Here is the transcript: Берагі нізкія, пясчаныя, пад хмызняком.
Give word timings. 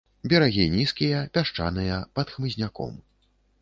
Берагі 0.31 0.65
нізкія, 0.77 1.21
пясчаныя, 1.37 2.01
пад 2.19 2.27
хмызняком. 2.35 3.03